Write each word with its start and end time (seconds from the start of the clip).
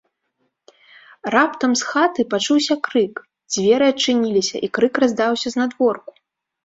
Раптам 1.35 1.71
з 1.81 1.89
хаты 1.89 2.21
пачуўся 2.33 2.77
крык, 2.89 3.15
дзверы 3.55 3.85
адчыніліся, 3.97 4.55
і 4.69 4.75
крык 4.79 4.93
раздаўся 5.05 5.47
знадворку. 5.57 6.11